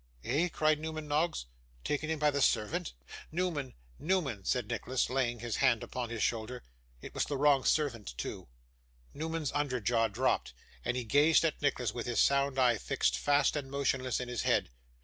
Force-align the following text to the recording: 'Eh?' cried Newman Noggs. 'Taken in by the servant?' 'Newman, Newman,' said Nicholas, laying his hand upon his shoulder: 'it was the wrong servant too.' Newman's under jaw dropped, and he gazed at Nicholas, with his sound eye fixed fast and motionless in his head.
'Eh?' 0.23 0.49
cried 0.49 0.79
Newman 0.79 1.07
Noggs. 1.07 1.45
'Taken 1.83 2.09
in 2.09 2.17
by 2.17 2.31
the 2.31 2.41
servant?' 2.41 2.93
'Newman, 3.31 3.75
Newman,' 3.99 4.43
said 4.43 4.67
Nicholas, 4.67 5.11
laying 5.11 5.37
his 5.41 5.57
hand 5.57 5.83
upon 5.83 6.09
his 6.09 6.23
shoulder: 6.23 6.63
'it 7.03 7.13
was 7.13 7.25
the 7.25 7.37
wrong 7.37 7.63
servant 7.63 8.17
too.' 8.17 8.47
Newman's 9.13 9.51
under 9.51 9.79
jaw 9.79 10.07
dropped, 10.07 10.55
and 10.83 10.97
he 10.97 11.03
gazed 11.03 11.45
at 11.45 11.61
Nicholas, 11.61 11.93
with 11.93 12.07
his 12.07 12.19
sound 12.19 12.57
eye 12.57 12.79
fixed 12.79 13.15
fast 13.15 13.55
and 13.55 13.69
motionless 13.69 14.19
in 14.19 14.27
his 14.27 14.41
head. 14.41 14.69